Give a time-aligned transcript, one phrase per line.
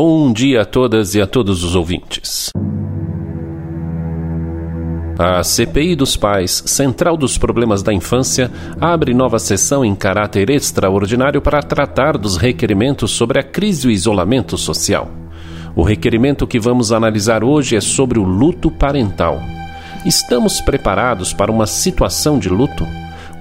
[0.00, 2.50] Bom dia a todas e a todos os ouvintes.
[5.18, 8.48] A CPI dos Pais, Central dos Problemas da Infância,
[8.80, 13.90] abre nova sessão em caráter extraordinário para tratar dos requerimentos sobre a crise e o
[13.90, 15.10] isolamento social.
[15.74, 19.42] O requerimento que vamos analisar hoje é sobre o luto parental.
[20.06, 22.86] Estamos preparados para uma situação de luto?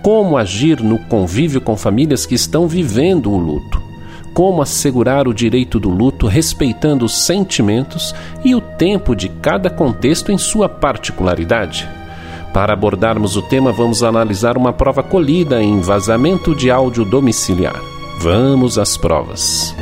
[0.01, 3.86] Como agir no convívio com famílias que estão vivendo o luto?
[4.37, 8.13] Como assegurar o direito do luto respeitando os sentimentos
[8.45, 11.89] e o tempo de cada contexto em sua particularidade?
[12.53, 17.81] Para abordarmos o tema, vamos analisar uma prova colhida em vazamento de áudio domiciliar.
[18.19, 19.73] Vamos às provas.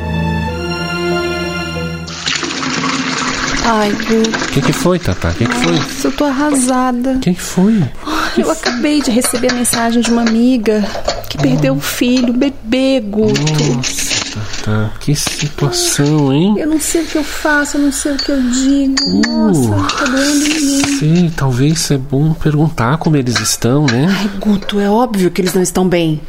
[3.62, 3.90] Ai.
[3.90, 5.28] O que, que foi, Tata?
[5.28, 5.72] O que, que foi?
[5.72, 7.10] Nossa, eu tô arrasada.
[7.10, 7.84] O que, que foi?
[8.38, 10.82] Eu acabei de receber a mensagem de uma amiga
[11.28, 13.42] que perdeu um filho, um bebê, Guto.
[13.74, 14.05] Nossa,
[14.66, 16.56] Tata, que situação, hein?
[16.58, 19.22] Eu não sei o que eu faço, eu não sei o que eu digo.
[19.28, 20.98] Nossa, tá doendo em mim.
[20.98, 24.08] Sei, talvez é bom perguntar como eles estão, né?
[24.10, 26.20] Ai, Guto, é óbvio que eles não estão bem.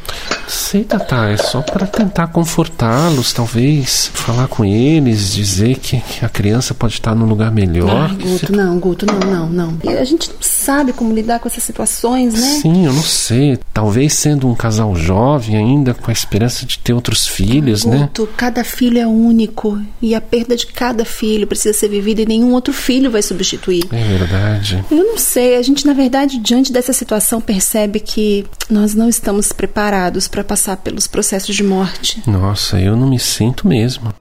[0.48, 4.10] Sei, Tata, é só para tentar confortá-los, talvez.
[4.14, 8.10] Falar com eles, dizer que, que a criança pode estar num lugar melhor.
[8.10, 9.78] Ai, Guto, não, Guto, não, não, não.
[9.84, 12.60] E a gente não sabe como lidar com essas situações, né?
[12.62, 13.58] Sim, eu não sei.
[13.72, 17.98] Talvez sendo um casal jovem ainda, com a esperança de ter outros filhos, né?
[17.98, 22.26] Guto, cada filho é único e a perda de cada filho precisa ser vivida e
[22.26, 23.84] nenhum outro filho vai substituir.
[23.92, 24.84] É verdade.
[24.90, 29.52] Eu não sei, a gente na verdade diante dessa situação percebe que nós não estamos
[29.52, 32.22] preparados para passar pelos processos de morte.
[32.26, 34.12] Nossa, eu não me sinto mesmo.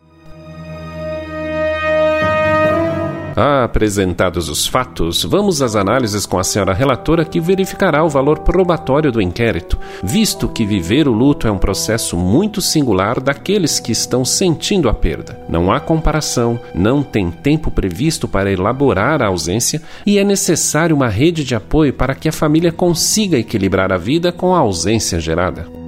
[3.40, 9.12] Apresentados os fatos, vamos às análises com a senhora relatora que verificará o valor probatório
[9.12, 14.26] do inquérito, visto que viver o luto é um processo muito singular daqueles que estão
[14.26, 15.40] sentindo a perda.
[15.48, 21.08] Não há comparação, não tem tempo previsto para elaborar a ausência e é necessário uma
[21.08, 25.87] rede de apoio para que a família consiga equilibrar a vida com a ausência gerada.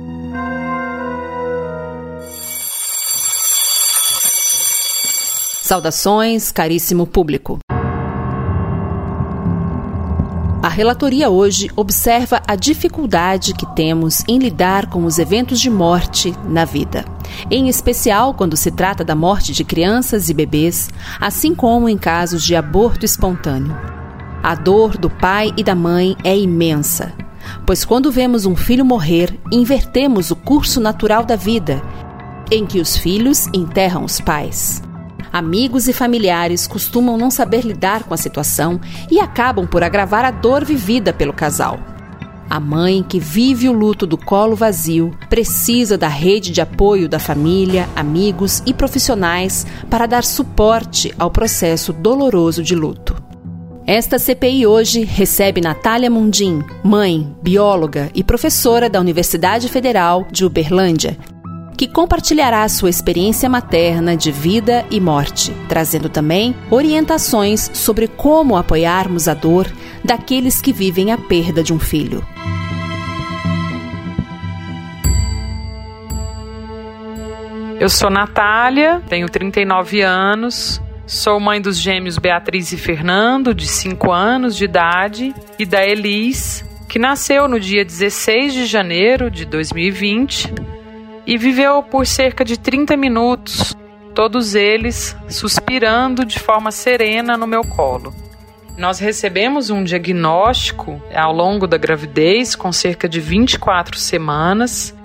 [5.70, 7.60] Saudações, caríssimo público.
[10.64, 16.34] A relatoria hoje observa a dificuldade que temos em lidar com os eventos de morte
[16.48, 17.06] na vida,
[17.52, 20.90] em especial quando se trata da morte de crianças e bebês,
[21.22, 23.78] assim como em casos de aborto espontâneo.
[24.42, 27.14] A dor do pai e da mãe é imensa,
[27.64, 31.80] pois quando vemos um filho morrer, invertemos o curso natural da vida,
[32.50, 34.82] em que os filhos enterram os pais.
[35.32, 38.80] Amigos e familiares costumam não saber lidar com a situação
[39.12, 41.80] e acabam por agravar a dor vivida pelo casal.
[42.50, 47.20] A mãe que vive o luto do colo vazio precisa da rede de apoio da
[47.20, 53.16] família, amigos e profissionais para dar suporte ao processo doloroso de luto.
[53.86, 61.18] Esta CPI hoje recebe Natália Mundim, mãe, bióloga e professora da Universidade Federal de Uberlândia,
[61.80, 69.30] que compartilhará sua experiência materna de vida e morte, trazendo também orientações sobre como apoiarmos
[69.30, 69.66] a dor
[70.04, 72.22] daqueles que vivem a perda de um filho.
[77.80, 84.12] Eu sou Natália, tenho 39 anos, sou mãe dos gêmeos Beatriz e Fernando, de 5
[84.12, 90.68] anos de idade, e da Elis, que nasceu no dia 16 de janeiro de 2020
[91.30, 93.78] e viveu por cerca de 30 minutos,
[94.16, 98.12] todos eles suspirando de forma serena no meu colo.
[98.76, 104.96] Nós recebemos um diagnóstico ao longo da gravidez, com cerca de 24 semanas,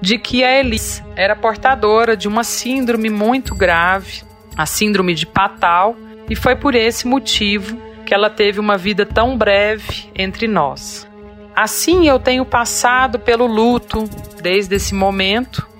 [0.00, 4.22] de que a Elis era portadora de uma síndrome muito grave,
[4.56, 5.96] a síndrome de Patal,
[6.30, 7.76] e foi por esse motivo
[8.06, 11.08] que ela teve uma vida tão breve entre nós.
[11.56, 14.04] Assim, eu tenho passado pelo luto
[14.40, 15.71] desde esse momento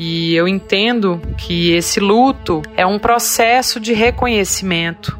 [0.00, 5.18] e eu entendo que esse luto é um processo de reconhecimento,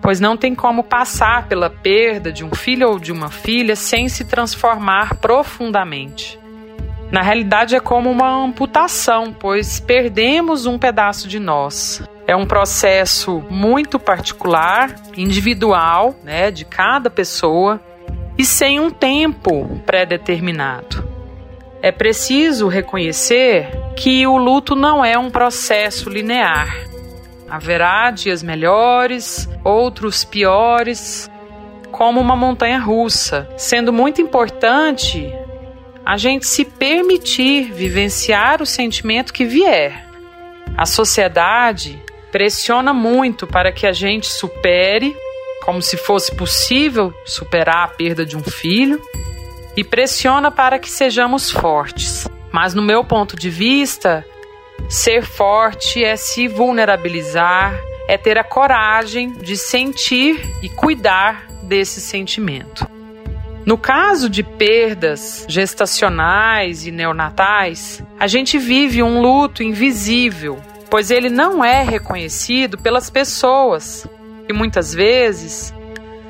[0.00, 4.08] pois não tem como passar pela perda de um filho ou de uma filha sem
[4.08, 6.40] se transformar profundamente.
[7.12, 12.02] Na realidade, é como uma amputação, pois perdemos um pedaço de nós.
[12.26, 17.78] É um processo muito particular, individual, né, de cada pessoa
[18.38, 21.13] e sem um tempo pré-determinado.
[21.84, 26.74] É preciso reconhecer que o luto não é um processo linear.
[27.46, 31.30] Haverá dias melhores, outros piores,
[31.92, 35.30] como uma montanha russa, sendo muito importante
[36.06, 40.08] a gente se permitir vivenciar o sentimento que vier.
[40.78, 42.02] A sociedade
[42.32, 45.14] pressiona muito para que a gente supere,
[45.62, 48.98] como se fosse possível superar a perda de um filho,
[49.76, 52.28] e pressiona para que sejamos fortes.
[52.52, 54.24] Mas, no meu ponto de vista,
[54.88, 57.74] ser forte é se vulnerabilizar,
[58.08, 62.86] é ter a coragem de sentir e cuidar desse sentimento.
[63.66, 70.60] No caso de perdas gestacionais e neonatais, a gente vive um luto invisível
[70.94, 74.06] pois ele não é reconhecido pelas pessoas
[74.46, 75.74] que muitas vezes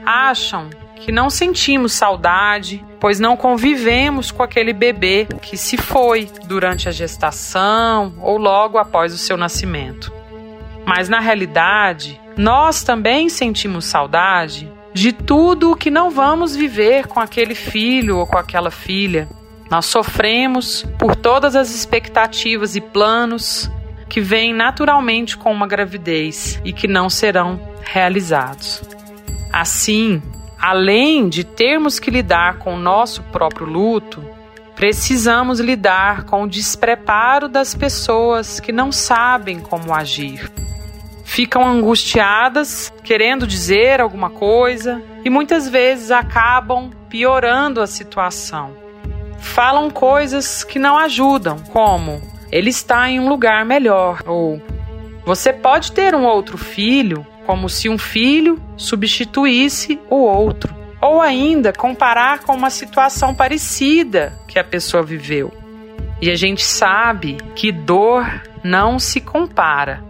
[0.07, 0.71] acham
[1.05, 6.93] que não sentimos saudade, pois não convivemos com aquele bebê que se foi durante a
[6.93, 10.11] gestação ou logo após o seu nascimento.
[10.87, 17.21] Mas na realidade, nós também sentimos saudade de tudo o que não vamos viver com
[17.21, 19.29] aquele filho ou com aquela filha.
[19.71, 23.71] Nós sofremos por todas as expectativas e planos
[24.09, 28.83] que vêm naturalmente com uma gravidez e que não serão realizados.
[29.53, 30.23] Assim,
[30.65, 34.25] além de termos que lidar com o nosso próprio luto,
[34.75, 40.51] precisamos lidar com o despreparo das pessoas que não sabem como agir.
[41.23, 48.75] Ficam angustiadas, querendo dizer alguma coisa e muitas vezes acabam piorando a situação.
[49.39, 54.23] Falam coisas que não ajudam, como ele está em um lugar melhor.
[54.25, 54.63] Ou
[55.27, 60.75] você pode ter um outro filho, como se um filho substituísse o outro.
[61.01, 65.53] Ou ainda comparar com uma situação parecida que a pessoa viveu.
[66.21, 68.25] E a gente sabe que dor
[68.63, 70.03] não se compara,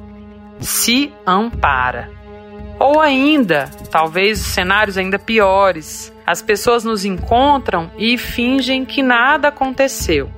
[0.61, 2.11] se ampara.
[2.79, 9.49] Ou ainda, talvez os cenários ainda piores, as pessoas nos encontram e fingem que nada
[9.49, 10.31] aconteceu.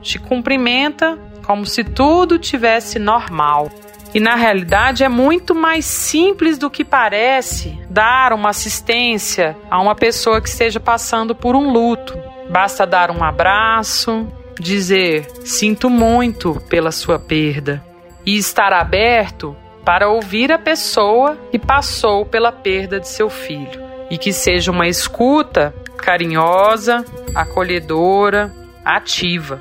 [0.00, 3.70] Te cumprimenta como se tudo tivesse normal.
[4.14, 9.94] E na realidade é muito mais simples do que parece dar uma assistência a uma
[9.94, 12.18] pessoa que esteja passando por um luto.
[12.50, 14.26] Basta dar um abraço,
[14.58, 17.84] dizer sinto muito pela sua perda
[18.24, 24.16] e estar aberto para ouvir a pessoa que passou pela perda de seu filho e
[24.16, 27.04] que seja uma escuta carinhosa,
[27.34, 28.54] acolhedora,
[28.84, 29.60] ativa.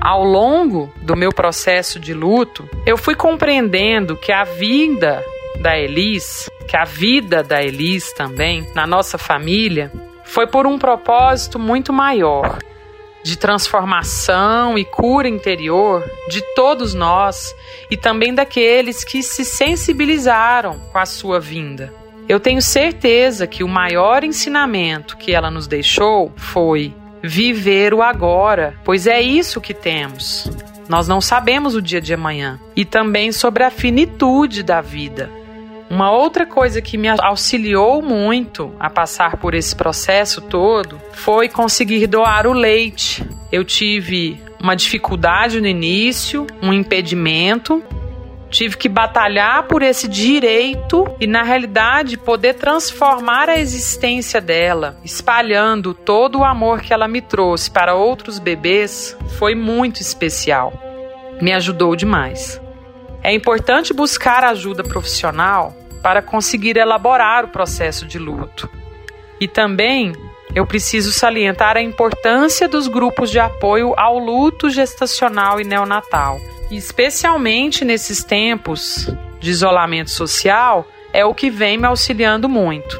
[0.00, 5.24] Ao longo do meu processo de luto, eu fui compreendendo que a vida
[5.60, 9.90] da Elis, que a vida da Elis também, na nossa família,
[10.24, 12.58] foi por um propósito muito maior
[13.24, 17.54] de transformação e cura interior de todos nós
[17.90, 21.92] e também daqueles que se sensibilizaram com a sua vinda.
[22.28, 28.74] Eu tenho certeza que o maior ensinamento que ela nos deixou foi viver o agora,
[28.84, 30.50] pois é isso que temos.
[30.88, 32.58] Nós não sabemos o dia de amanhã.
[32.74, 35.30] E também sobre a finitude da vida.
[35.90, 42.06] Uma outra coisa que me auxiliou muito a passar por esse processo todo foi conseguir
[42.06, 43.24] doar o leite.
[43.50, 47.82] Eu tive uma dificuldade no início, um impedimento,
[48.50, 55.94] tive que batalhar por esse direito e, na realidade, poder transformar a existência dela, espalhando
[55.94, 60.72] todo o amor que ela me trouxe para outros bebês, foi muito especial.
[61.40, 62.60] Me ajudou demais.
[63.22, 68.68] É importante buscar ajuda profissional para conseguir elaborar o processo de luto.
[69.40, 70.12] E também
[70.54, 76.40] eu preciso salientar a importância dos grupos de apoio ao luto gestacional e neonatal
[76.76, 79.08] especialmente nesses tempos
[79.40, 82.98] de isolamento social, é o que vem me auxiliando muito.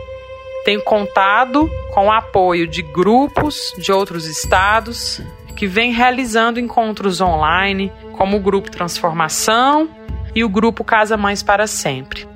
[0.64, 5.20] Tenho contado com o apoio de grupos de outros estados
[5.56, 9.88] que vêm realizando encontros online, como o Grupo Transformação
[10.34, 12.28] e o Grupo Casa Mães para Sempre.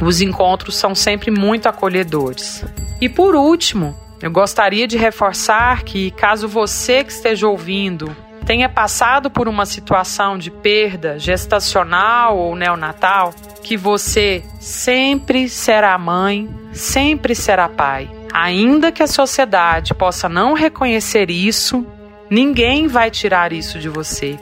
[0.00, 2.64] Os encontros são sempre muito acolhedores.
[3.00, 9.30] E por último, eu gostaria de reforçar que, caso você que esteja ouvindo tenha passado
[9.30, 13.32] por uma situação de perda gestacional ou neonatal,
[13.62, 18.10] que você sempre será mãe, sempre será pai.
[18.32, 21.86] Ainda que a sociedade possa não reconhecer isso,
[22.30, 24.38] ninguém vai tirar isso de você,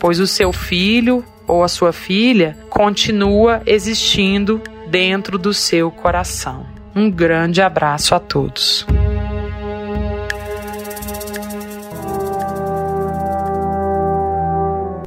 [0.00, 6.66] pois o seu filho ou a sua filha continua existindo dentro do seu coração.
[6.94, 8.84] Um grande abraço a todos.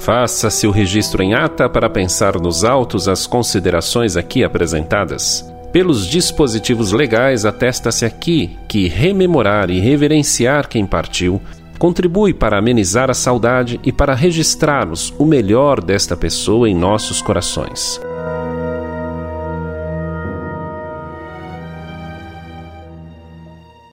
[0.02, 5.48] Faça-se o registro em ata para pensar nos autos as considerações aqui apresentadas.
[5.72, 11.40] Pelos dispositivos legais, atesta-se aqui que rememorar e reverenciar quem partiu
[11.78, 18.02] contribui para amenizar a saudade e para registrarmos o melhor desta pessoa em nossos corações.